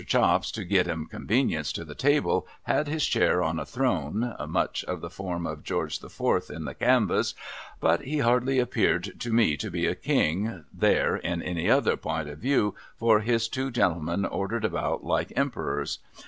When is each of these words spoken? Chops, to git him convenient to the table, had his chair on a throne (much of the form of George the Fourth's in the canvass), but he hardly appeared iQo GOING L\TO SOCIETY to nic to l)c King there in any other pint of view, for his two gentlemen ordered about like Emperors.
Chops, 0.07 0.51
to 0.53 0.63
git 0.65 0.87
him 0.87 1.05
convenient 1.05 1.67
to 1.75 1.85
the 1.85 1.93
table, 1.93 2.47
had 2.63 2.87
his 2.87 3.05
chair 3.05 3.43
on 3.43 3.59
a 3.59 3.65
throne 3.67 4.33
(much 4.47 4.83
of 4.85 4.99
the 4.99 5.11
form 5.11 5.45
of 5.45 5.61
George 5.63 5.99
the 5.99 6.09
Fourth's 6.09 6.49
in 6.49 6.65
the 6.65 6.73
canvass), 6.73 7.35
but 7.79 8.01
he 8.01 8.17
hardly 8.17 8.57
appeared 8.57 9.03
iQo 9.03 9.03
GOING 9.03 9.05
L\TO 9.05 9.17
SOCIETY 9.19 9.27
to 9.29 9.33
nic 9.35 9.59
to 9.59 9.69
l)c 9.69 10.01
King 10.03 10.65
there 10.73 11.17
in 11.17 11.43
any 11.43 11.69
other 11.69 11.95
pint 11.95 12.27
of 12.27 12.39
view, 12.39 12.73
for 12.97 13.19
his 13.19 13.47
two 13.47 13.69
gentlemen 13.69 14.25
ordered 14.25 14.65
about 14.65 15.03
like 15.03 15.31
Emperors. 15.35 15.99